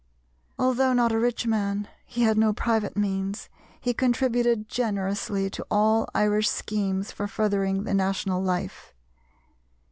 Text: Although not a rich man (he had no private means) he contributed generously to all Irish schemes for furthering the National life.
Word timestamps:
Although 0.57 0.93
not 0.93 1.11
a 1.11 1.19
rich 1.19 1.45
man 1.45 1.87
(he 2.07 2.23
had 2.23 2.35
no 2.35 2.53
private 2.53 2.97
means) 2.97 3.49
he 3.79 3.93
contributed 3.93 4.67
generously 4.67 5.47
to 5.51 5.65
all 5.69 6.09
Irish 6.15 6.49
schemes 6.49 7.11
for 7.11 7.27
furthering 7.27 7.83
the 7.83 7.93
National 7.93 8.41
life. 8.41 8.95